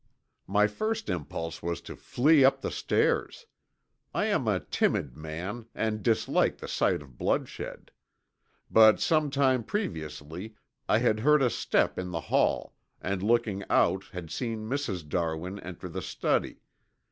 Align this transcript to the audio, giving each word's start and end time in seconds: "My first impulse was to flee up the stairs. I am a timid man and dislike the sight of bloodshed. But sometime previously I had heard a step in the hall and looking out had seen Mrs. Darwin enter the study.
"My 0.47 0.65
first 0.65 1.09
impulse 1.11 1.61
was 1.61 1.79
to 1.81 1.95
flee 1.95 2.43
up 2.43 2.61
the 2.61 2.71
stairs. 2.71 3.45
I 4.15 4.25
am 4.25 4.47
a 4.47 4.59
timid 4.59 5.15
man 5.15 5.67
and 5.75 6.01
dislike 6.01 6.57
the 6.57 6.67
sight 6.67 7.03
of 7.03 7.19
bloodshed. 7.19 7.91
But 8.71 8.99
sometime 8.99 9.63
previously 9.63 10.55
I 10.89 10.97
had 10.97 11.19
heard 11.19 11.43
a 11.43 11.51
step 11.51 11.99
in 11.99 12.09
the 12.09 12.21
hall 12.33 12.73
and 12.99 13.21
looking 13.21 13.63
out 13.69 14.05
had 14.05 14.31
seen 14.31 14.67
Mrs. 14.67 15.07
Darwin 15.07 15.59
enter 15.59 15.87
the 15.87 16.01
study. 16.01 16.61